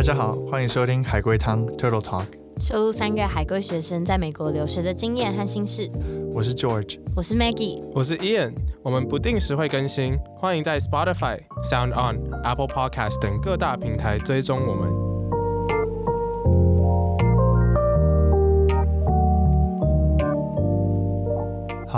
[0.00, 2.24] 大家好，欢迎收听海龟汤 Turtle Talk，
[2.58, 5.90] 收录三个海归学生在美国留学的经验和心事。
[6.32, 6.98] 我是 George。
[7.14, 11.38] 我是 Maggie，我是 Ian，我们不定时会更新，欢迎在 Spotify、
[11.70, 15.09] Sound On、Apple Podcast 等各大平台追踪我们。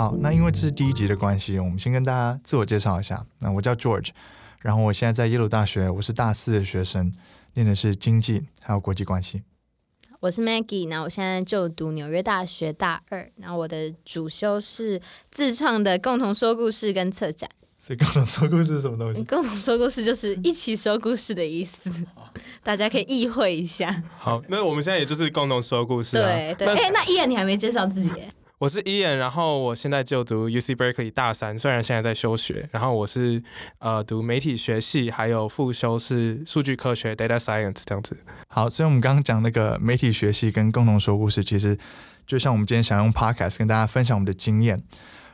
[0.03, 3.25] 好，那因为这是第一集的关系，我们先跟大家自我介绍一下。
[3.39, 4.09] 那我叫 George，
[4.59, 7.09] 然后我现在在耶鲁大学，我是大四的学生，
[7.53, 9.43] 念的是经济还有国际关系。
[10.19, 17.49] 我是 Maggie，那我现在就读纽约大学大二，那我的主修是自创的共同说故事跟策展。
[17.77, 19.23] 所以共同说故事是什么东西？
[19.23, 21.89] 共同说故事就是一起说故事的意思，
[22.61, 24.03] 大家可以意会一下。
[24.17, 26.27] 好，那我们现在也就是共同说故事、啊。
[26.27, 28.29] 对对，那哎、那伊恩你还没介绍自己耶？
[28.63, 33.43] 我是 Ian，然后我现在就读 UC Berkeley 大三，虽然现在在休学，然后我是
[33.79, 38.15] 呃读媒体学系，还有副修是数据科学 （data science） 这样子。
[38.47, 41.77] 好，所以我们刚刚讲那个媒体学系跟共同说故事，其实
[42.25, 44.81] 就像我们今天想用 podcast 跟大家分享我们的经验。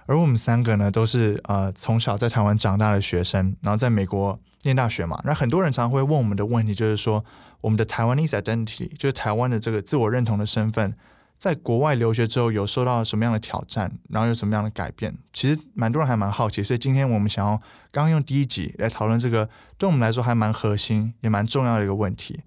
[0.07, 5.21] 而我们三个呢，都是呃从小在台湾长大的学生，然后在美国念大学嘛。
[5.23, 7.23] 那很多人常会问我们的问题，就是说
[7.61, 10.95] 我们的 Taiwanese identity，就是台湾的这个自我认同的身份，
[11.39, 15.17] 在国外留学之后有受到什么样的挑战，然后有什么样的改变？
[15.31, 17.55] 其实蛮多人还蛮好奇，所以今天我们想要
[17.91, 22.41] 刚刚用第一集来讨论这个，对我们来说还蛮核心也蛮重要的一个问题。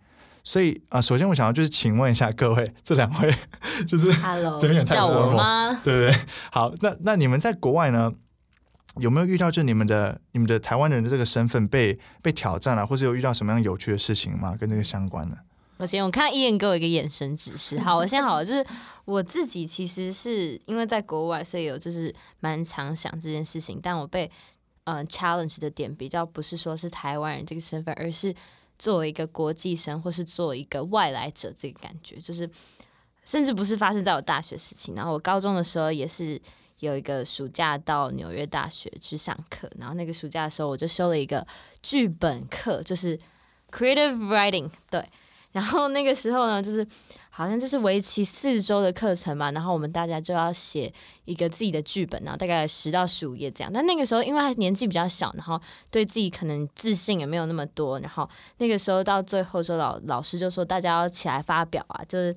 [0.44, 3.34] 所以啊、呃首先我想要就是请问一下各位，这两位
[3.88, 5.72] 就是 Hello，这边有太叫我吗？
[5.82, 6.24] 对不对？
[6.50, 8.12] 好，那那你们在国外呢，
[8.96, 14.54] 有没有遇到就你们的你们的台湾人的这个身份被被挑战了、或是有遇到什么样有趣的事情吗？
[14.60, 15.38] 跟这个相关的？
[15.83, 17.78] 我先，我看到伊恩给我一个眼神指示。
[17.80, 18.64] 好，我先好了，就是
[19.05, 24.30] 我自己其实是因为在国外，所以有就是蛮常想这件事情，但我被
[24.84, 28.33] 呃 challenge 的点比较不是说是台湾人这个身份，而是
[28.78, 32.48] 作为一个国际生或是作为一个外来者这个感觉，就是
[33.24, 36.40] 甚至不是发生在我大学时期，然后我高中的时候也是。
[36.83, 41.46] 有一个暑假到纽约大学去上课，然后那个暑假的时候我就修了一个
[41.80, 43.17] 剧本课，就是
[43.70, 45.01] creative writing，对，
[45.52, 46.86] 然后那个时候呢，就是
[47.30, 50.92] 好像就是为期四周的课程嘛，然后我们大家就要写
[51.24, 53.70] 一个自己的剧本，然后大概十到十五页这样。
[53.73, 55.61] 但那个时候因为他年纪比较小，然后
[55.91, 62.35] 对自己可能自信也没有那么多，然后那个时候到最后说老老师就说大家要起来发表啊，就是。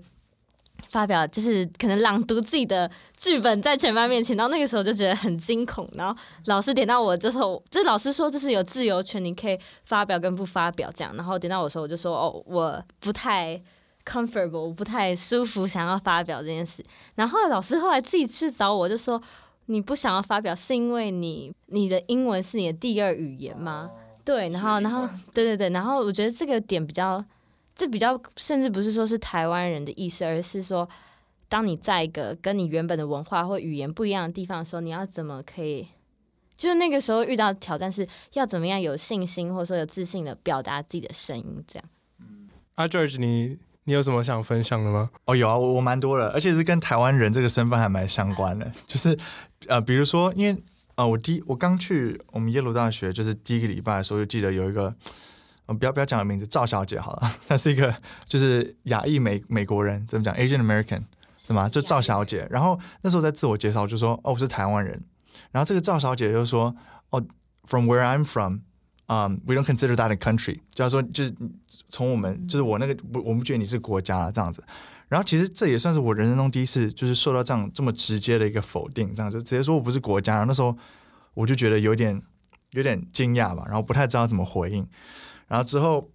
[0.90, 5.90] 发表就是可能朗读自己的剧本在全班面前，然后那个时候就觉得很惊恐。
[5.94, 11.16] 然后老师点到我之后，就是老师说就是有自由权，你可以发表跟不发表这样。
[11.16, 13.62] 然后点到我说，我就说哦，我不太
[14.06, 16.84] comfortable，我不太舒服，想要发表这件事。
[17.16, 19.22] 然后老师后来自己去找我，就说
[19.66, 23.90] 你不想要发表是因为你你的英文是你的第二语言吗？
[24.24, 27.24] 对，然后然后对对对，然后我觉得这个点比较，
[27.76, 30.90] 这比较甚至不是说是台湾人的意识，而是说。
[31.48, 35.88] 当你在一个跟你原本的文化或语言不一样的地方的时候，你要怎么可以？
[36.58, 41.88] 就是那个时候遇到的挑战是要怎么样有信心或者说有自信的表达自己的声音，这样。
[42.74, 45.12] 啊，George，你你有什么想分享的吗？
[45.26, 48.70] 哦，有啊，我我蛮多的，而且是跟台湾人这个身份还蛮相关的。
[48.88, 49.16] 就是
[49.68, 50.60] 呃，比如说，因为
[50.96, 54.96] 呃，我第一我刚去我们耶鲁大学，就是第一个礼拜的时候，就记得有一个。
[55.68, 57.96] 呃，不要不要讲的名字，赵小姐好了， 她是一个
[58.28, 61.02] 就是亚裔美美国人，怎么讲，Asian American
[61.34, 61.68] 是吗？
[61.68, 62.48] 就赵小姐。
[62.52, 65.04] 然后那时候在自我介绍就说，哦，我是台湾人。
[65.52, 66.76] 然后这个赵小姐就说，
[67.10, 67.24] 哦
[67.64, 68.60] ，From where I'm from，
[69.08, 71.36] 嗯、w e don't consider that a country，就要说就是
[71.90, 74.64] 从我们就是我那个我，我们觉得你是国家这样子。
[75.08, 80.44] 然后其实这也算是我人生中第一次，就是受到这样这么直接的一个否定，这样就直接说我不是国家。
[80.46, 80.76] 那时候
[81.34, 82.20] 我就觉得有点
[82.72, 84.88] 有点惊讶吧，然后不太知道怎么回应。
[85.48, 86.10] 然后之后，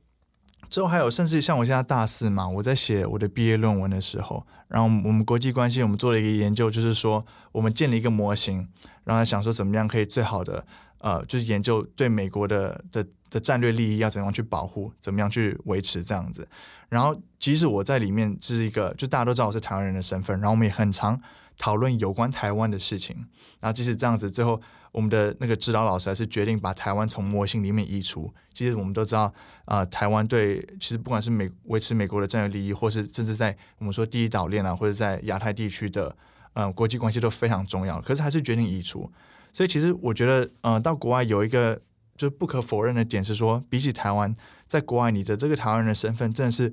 [0.68, 8.68] 之后还有，甚至像我现在大四嘛，我在写我的毕业论文的时候，然后我们国际关系，我们做了一个研究，就是说我们建了一个模型，
[9.04, 10.64] 然后想说怎么样可以最好的，
[10.98, 16.48] 呃，就是研究对美国的的的战略利益要怎样去保护，怎么样去维持这样子。
[16.88, 21.20] 然后即使我在里面是一个，就大家都知道我是台湾人的身份，然后我们也很常
[21.56, 23.16] 讨论有关台湾的事情。
[23.60, 24.60] 然后即使这样子，最后。
[24.92, 28.32] 我们的那个指导老师还是决定把台湾从模型里面移除。
[28.52, 29.32] 其实我们都知道，
[29.64, 36.16] 啊、台湾对其实不管是美维持美国的战略利益，或是甚至在我们说第一岛链啊，或者在亚太地区的
[36.54, 38.00] 呃国际关系都非常重要。
[38.00, 39.10] 可是还是决定移除。
[39.52, 41.80] 所以其实我觉得，呃，到国外有一个
[42.16, 44.34] 就是不可否认的点是说，比起台湾，
[44.66, 46.72] 在国外你的这个台湾人的身份真的是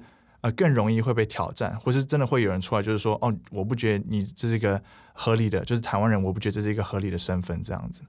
[0.51, 4.81] 更容易会被挑战，或是真的会有人出来就是说，哦，我不觉得你这是一个
[5.13, 8.03] 合理的，就是台湾人，我不觉得这是一个合理的身份这样子。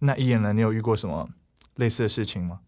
[0.00, 0.52] 那一言呢？
[0.52, 1.28] 你有遇过什么
[1.76, 2.60] 类似的事情吗？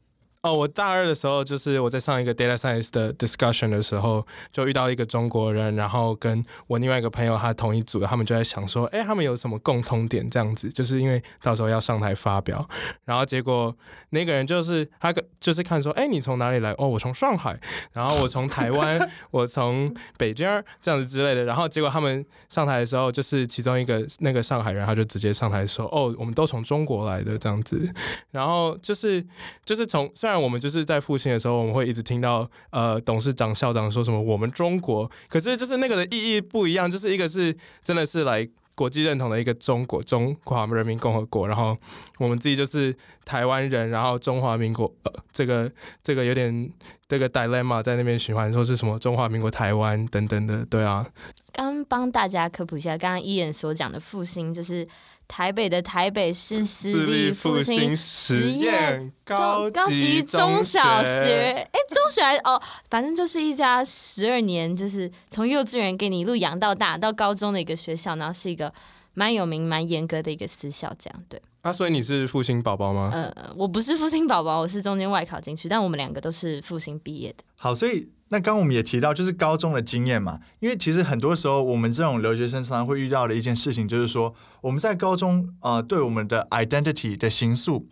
[0.47, 10.31] 哦，我大二的时候，就是我在上一个 data science 的 discussion 的时候，就遇到一个中国人，然后跟我另外一个朋友，他同一组的，他们就在想说，哎，他们有什么共通点？
[10.31, 12.65] 这样子，就是因为到时候要上台发表，
[13.05, 13.77] 然后结果
[14.11, 16.71] 那个人就是他，就是看说，哎，你从哪里来？
[16.79, 17.59] 哦，我从上海，
[17.93, 20.47] 然后我从台湾，我从北京
[20.81, 27.93] 这样子之类的，然后结果他们上台的时候，就是其中一个那个上海人，他就直接上台说，哦，我们都从中国来的这样子，
[28.31, 29.27] 然后就是
[29.65, 30.36] 就是从虽然。
[30.41, 41.77] 我们就是在复兴的时候，我们会一直听到呃董事长、校长说什么“我们中国”，可是就是那个的意义不一样，就是一个是真的是来国际认同的一个中国中华人民共和国，然后
[42.19, 42.95] 我们自己就是
[43.25, 45.71] 台湾人，然后中华民国呃这个
[46.03, 46.71] 这个有点
[47.09, 51.09] 这个 dilemma 在那边循环，说是什么中华民国台湾等等的，对啊。
[51.53, 54.87] 刚帮大家科普一下，刚刚伊人所讲的复兴就是。
[55.29, 68.73] 台北的台北市私立复兴实验高级中小学，哎，中学哦，反正就是一家十二年，就是从幼稚园给你一路养到大，到高中的一个学校，然后是一个
[69.15, 71.43] 蛮有名、蛮严格的一个私校，这样对。
[71.67, 73.11] 啊，所以你是复兴宝宝吗？
[73.13, 77.45] 呃，我不是复兴宝宝，我是中间外考进去，但我们两个都是复兴毕业的。
[77.57, 78.09] 好，所以。
[78.29, 87.87] 那刚刚我们也提到，就是高中的经验嘛，因为其实很多时候我们这种留学生常常会遇到的一件事情，就是说我们在高中呃对我们的 identity 的形塑，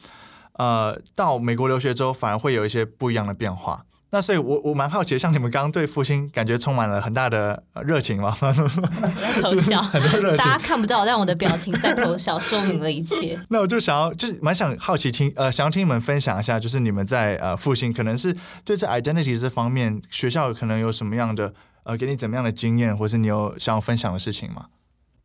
[0.54, 3.86] 呃到美国留学之后反而会有一些不一样的变化。
[4.14, 8.32] 那所以，我我蛮好奇，像你们刚刚对复兴感觉充满了很大的热情吗？
[9.42, 13.36] 偷笑，很多热情，大家看不到，但我的表情在偷笑，说明了一切。
[13.50, 18.32] 那我就想要，就是蛮想好奇听，呃，想要听你们分享一下，就是你们在呃复兴，可能是
[18.64, 21.52] 对这 identity 这方面，学校可能有什么样的
[21.82, 24.66] 呃，给你怎么样的经验，或是你有想要分享的事情吗？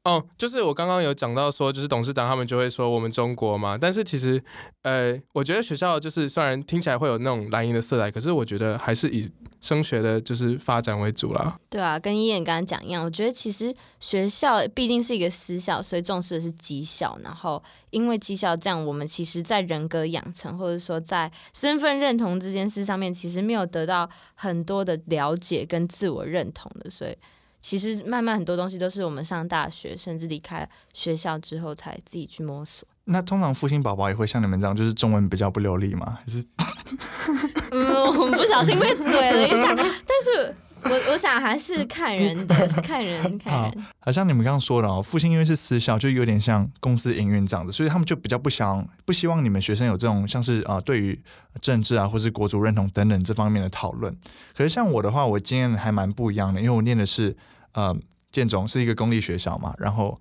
[0.05, 4.41] 哦，就是我刚刚有讲到说，就是董事长他们就会说我们中国嘛，但是其实，
[4.83, 9.29] 呃，我觉得学校就是虽然听起来会有那种蓝营的色彩，可是我觉得还是以
[9.59, 11.59] 升学的就是发展为主啦。
[11.69, 27.15] 对啊，跟伊眼刚刚讲一样，我觉得其实学校毕竟是一个私校，所以重视的是绩效，然后因为绩效这样，我们其实在人格养成或者说在身份认同这件事上面，其实没有得到很多的了解跟自我认同的，所以。
[27.61, 32.87] 其实慢慢很多东西都是我们上大学，甚至离开学校之后才自己去摸索。
[33.05, 36.19] 那通常复兴宝宝也会像你们这样，就是中文比较不流利吗？
[36.19, 36.45] 还是？
[37.71, 37.85] 嗯，
[38.19, 39.85] 我们不小心被嘴了一下，但
[40.23, 40.53] 是
[40.83, 43.85] 我我想还是看人的， 看人看人。
[43.99, 51.19] 好像你们刚刚说的哦，复兴因为是私校，就有点像公司营运这样子，所以他们就比较不想不希望你们学生有这种像是啊对于
[51.61, 54.15] 政治啊或是国族认同等等这方面的讨论。
[54.55, 57.35] 可是像我的话，我经验还蛮不一样的，因为我念的是。
[57.73, 57.95] 呃，
[58.31, 60.19] 建中是一个公立学校嘛，然后，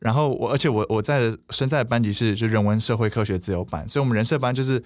[0.00, 4.82] 然后我，而且我我在身在的班级是就人文社会科学自由班，所以我们人社班就是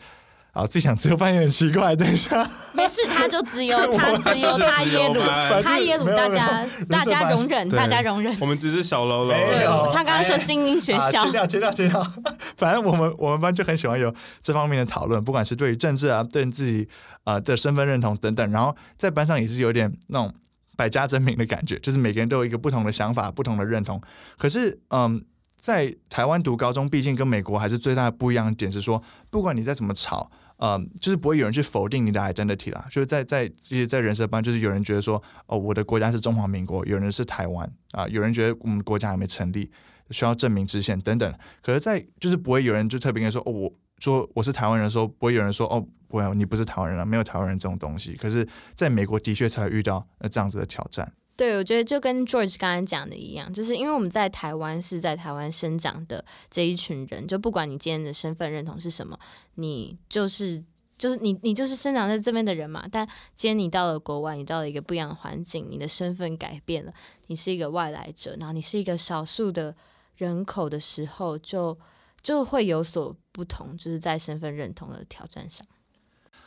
[0.57, 5.21] 啊，自己想自由饭也很奇怪，等一下，没事，他就自由， 他自由，他耶鲁，
[5.63, 12.03] 他耶鲁，大家大家容忍，大家容忍，我们只是小喽啰，对，他刚刚说精英学校，切掉，切掉，切掉，
[12.57, 16.89] 反正我们我们班就很喜欢有这方面的讨论，不管是对于政治啊，对自己
[17.25, 20.33] 啊的身份认同等等，然后在班上也是有点那种。
[20.79, 23.99] 百家争鸣的感觉，就是每个人都有一个不同的想法、不同的认同。
[24.37, 25.25] 可是，嗯，
[25.59, 32.87] 在台湾读高中，毕竟跟美国还是最大的不一样的点是说，不管你再怎么吵，嗯，就是不会有人去否定你的 identity 啦。
[32.91, 39.71] 就是在在这些在人设班，就是有人觉得说，哦，我的国家是中华民国，有人是台湾啊，有人觉得我们国家还没成立，
[40.11, 41.35] 需要证明之线等等。
[41.63, 45.87] 可是，在就是不会有人就特别跟说，哦，我说我是台湾人，说不会有人说，哦。
[46.09, 48.15] 不要，你不是台湾人啊，没有台湾人这种东西。
[48.15, 48.47] 可是，
[48.77, 51.13] 在美国的确才会遇到呃这样子的挑战。
[51.37, 59.19] 对，我觉得就跟 George 刚才讲的一样，就是因为我们在台湾是在台湾生长的这一群人，就不管你今天的身份认同是什么，
[59.57, 60.65] 你就是
[60.97, 62.89] 就是你你就是生长在这边的人嘛。
[62.91, 66.93] 但今天你到了国外，你到了一个不一样的环境，你的身份改变了，
[67.27, 69.77] 你是一个外来者，然后你是一个少数的
[70.17, 71.79] 人口的时候，就
[72.23, 75.67] 就会有所不同，就是在身份认同的挑战上。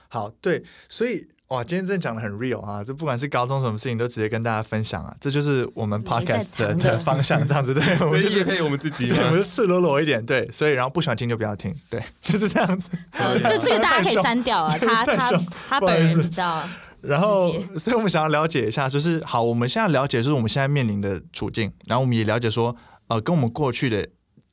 [0.10, 12.92] 好，对，所以哇，今天真的讲的很 real 啊，就不管是高中什么事情，都直接跟大家分享啊，这就是我们 podcast 的方向，这样子，对， 我们就是可以我们自己，对，我们赤裸裸一点，对，所以然后不喜欢听就不要听，对，就是这样子。
[13.14, 15.32] 这这个大家可以删掉啊，他他
[15.70, 16.68] 他本人比较。
[17.02, 22.76] 然后，所以我们想要了解一下，就是好，我们现在了解就是我们现在面临的处境，然后我们也了解说，
[23.08, 24.06] 呃，跟我们过去的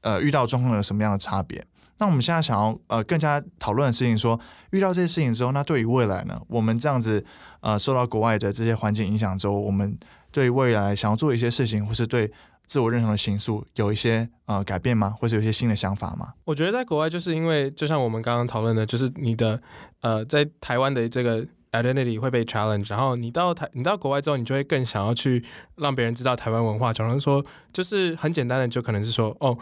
[0.02, 1.66] 呃遇到状况有什么样的差别。
[1.98, 4.38] 那我们现在想要呃更加讨论的事情，说
[4.70, 6.38] 遇到这些事情之后，那对于未来呢？
[6.48, 7.24] 我们这样子
[7.60, 9.98] 呃受到国外的这些环境影响之后，我们
[10.30, 12.30] 对未来想要做一些事情，或是对
[12.66, 15.14] 自我认同的形塑有一些呃改变吗？
[15.18, 16.34] 或是有一些新的想法吗？
[16.44, 19.62] 我觉得在国外，就是因为就像我们刚刚讨论的，就是你的
[20.02, 25.42] 呃，在台湾的这个 identity 会被 challenge，然后你到台，你到国外之后，你就会更想要去
[25.76, 26.92] 让别人知道台湾文化。
[26.92, 29.56] 假如说，就是很简单的，就可能是说，哦。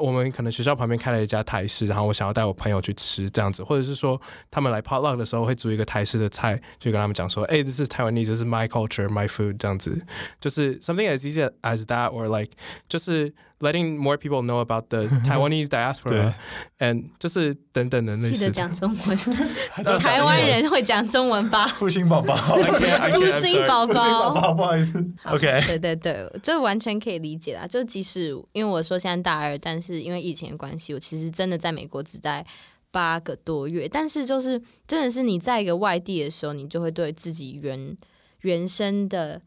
[0.00, 4.20] 我们可能学校旁边开了一家台式，然后我想要带我朋友去吃这样子，或者是说
[4.50, 10.00] 他们来 potluck 的时候会煮一个台式的菜，就跟他们讲说，哎，这是台湾 ese，这是 my culture, my food 这样子，
[10.40, 12.52] 就是 something as easy as that or like
[12.88, 13.34] 就是。
[13.62, 18.34] letting more people know about the Taiwanese diaspora，and 就是等等的那些。
[18.34, 19.16] 记得讲中 文，
[20.00, 21.68] 台湾人会讲中文吧？
[21.78, 24.98] 复兴宝宝，复兴宝宝，不好意思。
[25.26, 27.64] OK，对对对，这完全可以理解啦。
[27.64, 32.46] 就即使因为我说现在大二，但是因为疫情的关系，我其实真的在美国只待
[32.92, 33.88] 八个多月。
[33.88, 37.96] 但是就是真的是你在一个外地的时候，你就会对自己原
[38.42, 39.42] 原生的。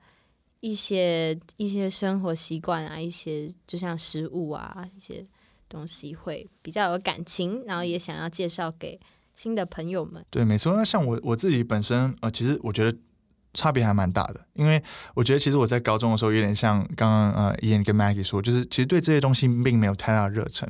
[0.62, 5.24] 一些一些生活习惯啊，一些就像食物啊，一些
[5.70, 9.00] 东西会比较有感情，然后也想要介绍给
[9.36, 10.26] 新的朋友们。
[10.32, 10.76] 对，没错。
[10.76, 12.98] 那像我我自己本身，呃，其实我觉得
[13.56, 14.84] 差别还蛮大的，因为
[15.16, 20.70] 我觉得其实我在高中的时候有点像刚刚呃伊恩跟 Maggie 说，就是其实对这些东西并没有太大的热忱。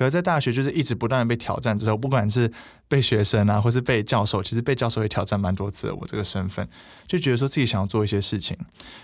[0.00, 2.50] 可是，在大学就是一直不断的被挑战之后，不管是
[2.88, 5.92] 被学生啊，或是被教授，其实被教授也挑战蛮多次。
[5.92, 6.66] 我这个身份
[7.06, 8.56] 就觉得说自己想要做一些事情，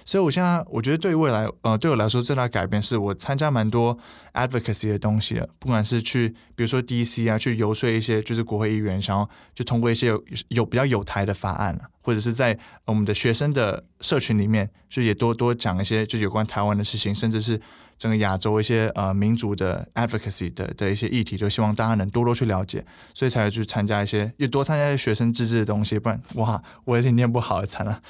[0.07, 3.99] 所以我现在我觉得对未来，呃，对我来说最大的改变是我参加蛮多
[4.33, 17.61] advocacy 的东西了，不管是去比如说 DC 啊，去游说一些就是国会议员，想要就通过一些有有比较有台的法案，或者是在我们的学生的社群里面，就也多多讲一些就有关台湾的事情，甚至是。
[17.99, 22.85] 整个亚洲一些呃民族的 advocacy 的的一些议题，就希望大家能多多去了解，
[23.15, 28.03] 所以才去参加一些，又多参加一些学生自治的东西，不然哇，我有点念不好，惨了。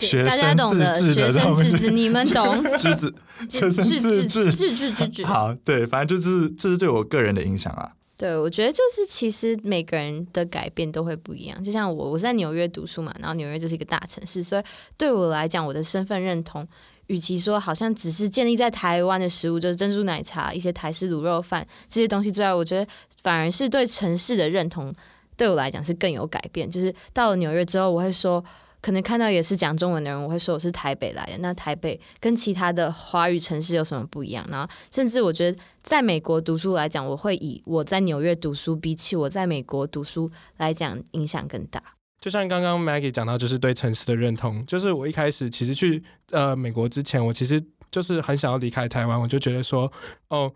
[0.00, 2.62] 学生自治的东西，你们懂？
[2.78, 3.14] 自治，
[3.48, 5.24] 学生自治，自治，自治。
[5.24, 7.92] 好，对，反正就是这是对我个人的影响啊。
[8.16, 11.62] 对，我觉得就是其实每个人的改变都会不一样。
[11.62, 14.62] 就像我，我在纽约读书嘛，然后纽约就是一个大城市，所以
[14.98, 16.66] 对我来讲，我的身份认同。
[17.10, 22.88] 与其说好像只是建立在台湾的食物，就是珍珠奶茶、一些台式卤肉饭这些东西之外，我觉得
[23.20, 24.94] 反而是对城市的认同，
[25.36, 26.70] 对我来讲是更有改变。
[26.70, 28.44] 就是到了纽约之后，我会说，
[28.80, 31.38] 可能看到也是讲中文的人，我会说我是台北来的。
[31.38, 34.46] 那台北跟其他的华语城市有什么不一样？
[34.48, 41.82] 然后，甚至我觉得在美国读书来讲，我会以我在纽约读书，比起我在美国读书来讲，影响更大。
[42.20, 44.64] 就像刚刚 Maggie 讲到，就是对城市的认同。
[44.66, 47.58] 就是我一开始其实去呃美国之前，我其实
[47.90, 49.18] 就是很想要离开台湾。
[49.18, 49.90] 我就觉得说，
[50.28, 50.52] 哦，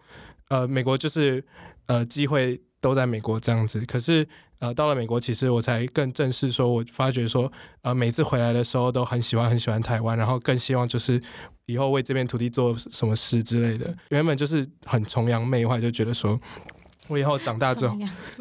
[0.49, 1.43] 呃，美国就是
[1.87, 3.81] 呃机会都在美国这样子。
[3.87, 4.29] 可是
[4.59, 11.19] 呃到了美国，其实我才更正式说，我发觉说，呃每次回来的时候都很喜欢很喜欢台湾，然后更希望就是
[11.65, 13.97] 以后为这片土地做什么事之类的。
[14.11, 16.39] 原本就是很崇洋媚外，就觉得说。
[17.09, 17.97] 我以后长大之后，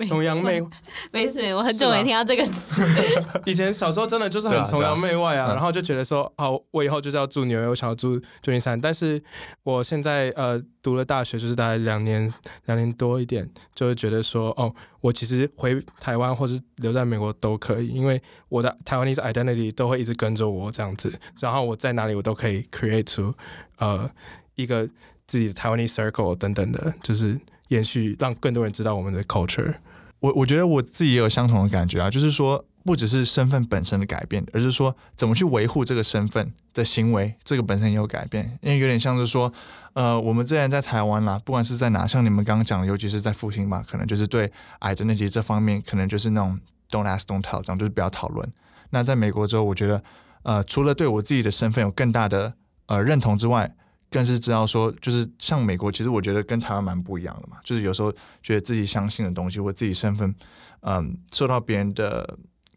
[0.07, 0.61] 崇洋媚
[1.11, 2.81] 没事，我很久没听到这个词。
[3.45, 8.79] 以前小时候真的就是很崇洋媚外啊，然后就觉得说，哦，我以后就是要住纽约，我想要住旧金山。
[8.79, 9.21] 但是
[9.63, 12.31] 我现在呃读了大学，就是大概两年
[12.65, 23.33] 两年多一点，就会觉得说，哦，我其实回台湾或是留在美国都可以，因为我的台湾 e s identity 都会一直跟着我这样子，然后我在哪里我都可以 create 出
[23.77, 24.09] 呃
[24.55, 24.87] 一个
[25.27, 27.37] 自己的台湾 e circle 等等的，就是。
[27.73, 29.75] 延续，让更多人知道我们的 culture。
[30.19, 38.57] 我我觉得我自己也有相同的感觉啊，就是说，不只是身份本身的改变，而是说怎么去维护这个身份的行为，这个本身也有改变。
[38.61, 39.51] 因为有点像是说，
[39.93, 44.49] 呃，我们之前在台湾啦，不管是在哪，像你们刚刚讲的，尤其是在复兴嘛，可能就是对
[44.79, 46.57] 矮的那些这方面，可能就是那种
[46.89, 48.49] don't ask don't tell，这样就是不要讨论。
[48.91, 50.01] 那在美国之后，我觉得，
[50.43, 52.53] 呃，除了对我自己的身份有更大的
[52.85, 53.75] 呃认同之外，
[54.13, 57.57] 更是知道说，就是像美国，其实我觉得跟台湾蛮不一样的嘛。
[57.63, 60.35] 就是有时候觉得自己相信的东西或自己身份，
[60.81, 62.23] 嗯，受到别人的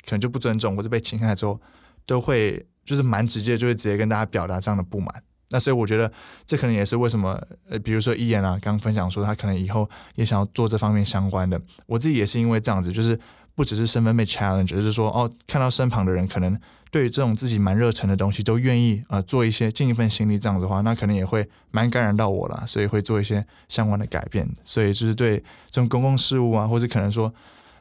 [0.06, 1.60] 可能就不尊重或者被侵害之后，
[2.06, 5.08] 都会就是蛮直接，就会直接跟大家表达这样的不满。
[5.50, 6.10] 那所以我觉得
[6.46, 7.38] 这可能也是为什么，
[7.68, 11.60] 呃，比如说伊言啊，刚刚分享说他可能以后也想要做这方面相关的。
[11.86, 13.20] 我自己也是因为这样子，就是
[13.54, 16.58] 不只是身份被 challenge，就是说哦，看到身旁的人可能。
[16.96, 24.48] 对于这种自己蛮热忱的东西，都愿意呃做一些尽一份心力，这样子的话，那可能也会蛮感染到我了，所以会做一些相关的改变。
[24.64, 25.36] 所以就是对
[25.70, 27.30] 这种公共事务啊，或者可能说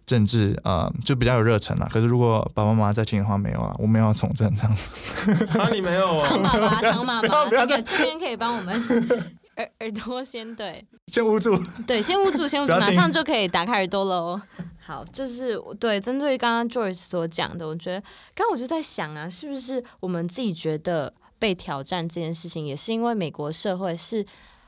[0.06, 1.88] 政治啊，就比较有热忱了。
[1.90, 5.32] 可是如果爸爸妈妈在听的话，没有啊，我们要从政这样子。
[5.58, 6.28] 啊，你没有啊？
[6.28, 8.76] 唐妈妈，唐妈妈，这个这边可以帮我们
[9.56, 11.58] 耳耳朵先对，先捂住，
[11.88, 14.42] 对，先捂住，先捂住，马上就可以打开耳朵喽。
[14.88, 18.00] 好，就是对针对刚刚 Joyce 所讲的，我觉得
[18.36, 24.24] 刚刚我就在想啊，是不是我们自己觉得被挑战这件事情，也是因为美国社会是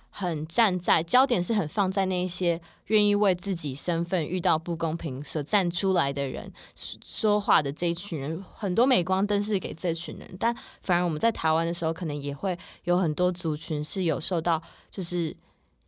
[0.09, 14.59] 很站在焦点是很放在那一些愿意为自己身份遇到不公平所站出来的人说说话的这一群人，很多镁光灯是给这群人，但反而我们在台湾的时候，可能也会有很多族群是有受到
[14.89, 15.37] 就是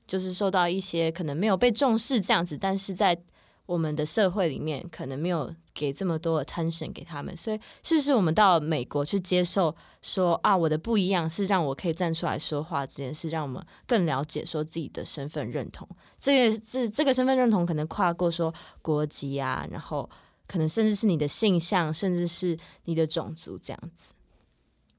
[0.05, 3.19] 就是受到一些可能没有被重视这样子，但是在
[3.69, 15.87] 我们的社会里面可能没有给这么多 attention 给他们，所以是不是我们到美国去接受说啊，我的不一样是让我可以站出来说话这件事，让我们更了解说自己的身份认同。
[16.17, 20.09] 这个这这个身份认同可能跨过说国籍啊，然后
[20.47, 24.15] 可能甚至是你的性向，甚至是你的种族这样子。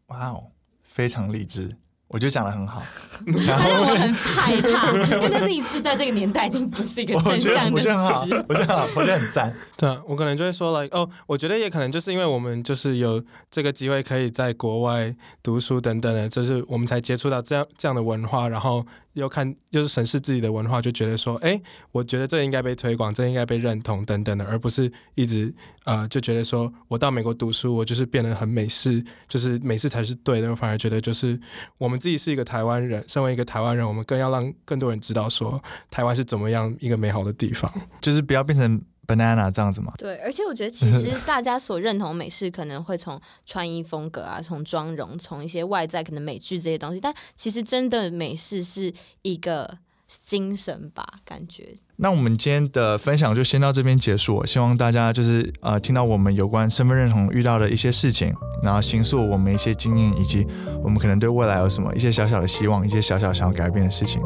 [0.07, 0.53] 哇哦，
[0.85, 1.77] 非常励志。
[2.12, 2.83] 我觉得讲的很好，
[3.47, 4.90] 他让我很害怕，
[5.25, 9.55] 因为励志在这个年代已经不是一个我正觉得向的我觉得很好。，我觉得很好，我觉得很赞。
[9.76, 21.61] 对啊，我可能就会说，like 哦，我觉得也可能就是因为我们就是有这个机会可以在国外读书等等的，就是我们才接触到这样这样的文化，然后要看就是审视自己的文化，就觉得说，哎，
[21.93, 25.52] 我觉得这应该被推广，这应该被认同等等的，而不是一直
[25.85, 31.38] 呃就觉得说我到美国读书，我就是变得很美式，就是美式才是对的，我反而觉得就是
[31.79, 37.73] 我们自己是一个台湾人，身为一个台湾人，我们更要让更多人知道说台湾是怎么样一个美好的地方。
[38.00, 38.81] 就是不要变成
[39.17, 39.93] banana 这样子嘛。
[39.99, 51.75] 对，而且我觉得其实大家所认同美式，可能会从穿衣风格啊，从妆容，从一些外在可能美剧这些东西，但其实真的美式是一个精神吧，感觉。
[51.97, 54.45] 那我们今天的分享就先到这边结束。
[54.47, 60.47] 希望大家就是呃听到我们有关身份认同遇到的一些事情，然后倾诉我们一些经验，以及
[60.83, 64.23] 我们可能对未来有什么一些小小的希望，一些小小想要改变的事情。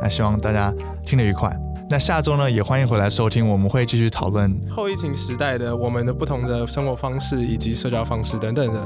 [0.00, 0.72] 那希望大家
[1.04, 1.65] 听得愉快。
[1.88, 4.52] 那下周呢，也欢迎回来收听，我们会继续讨论。
[4.68, 8.80] 后疫情时代的我们的不同的生活方式以及社交方式等等的。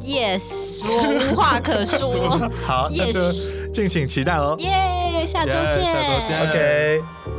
[0.00, 2.38] Yes，我无话可说。
[2.66, 3.20] 好，那就
[3.70, 4.56] 敬请期待哦。
[4.58, 7.35] 耶，下周 Yeah，下周见 OK。